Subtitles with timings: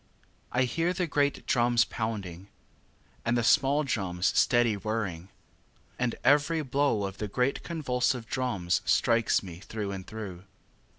[0.51, 0.61] 4.
[0.61, 2.47] I hear the great drums pounding,
[3.23, 5.29] And the small drums steady whirring;
[5.99, 10.45] And every blow of the great convulsive drums Strikes me through and through.